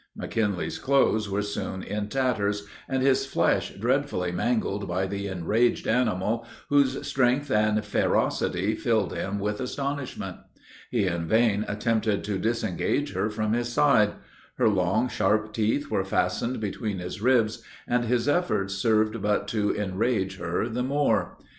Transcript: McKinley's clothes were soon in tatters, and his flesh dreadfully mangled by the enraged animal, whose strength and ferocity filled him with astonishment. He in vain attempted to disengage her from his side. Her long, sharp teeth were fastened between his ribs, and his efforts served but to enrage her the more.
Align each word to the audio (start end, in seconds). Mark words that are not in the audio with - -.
McKinley's 0.15 0.79
clothes 0.79 1.29
were 1.29 1.43
soon 1.43 1.83
in 1.83 2.07
tatters, 2.09 2.65
and 2.89 3.03
his 3.03 3.27
flesh 3.27 3.75
dreadfully 3.79 4.31
mangled 4.31 4.87
by 4.87 5.05
the 5.05 5.27
enraged 5.27 5.85
animal, 5.87 6.43
whose 6.69 7.05
strength 7.07 7.51
and 7.51 7.85
ferocity 7.85 8.73
filled 8.73 9.13
him 9.15 9.37
with 9.37 9.61
astonishment. 9.61 10.37
He 10.89 11.05
in 11.05 11.27
vain 11.27 11.65
attempted 11.67 12.23
to 12.23 12.39
disengage 12.39 13.13
her 13.13 13.29
from 13.29 13.53
his 13.53 13.69
side. 13.69 14.13
Her 14.55 14.69
long, 14.69 15.07
sharp 15.07 15.53
teeth 15.53 15.91
were 15.91 16.03
fastened 16.03 16.59
between 16.59 16.97
his 16.97 17.21
ribs, 17.21 17.61
and 17.87 18.05
his 18.05 18.27
efforts 18.27 18.73
served 18.73 19.21
but 19.21 19.47
to 19.49 19.71
enrage 19.75 20.39
her 20.39 20.67
the 20.67 20.81
more. 20.81 21.37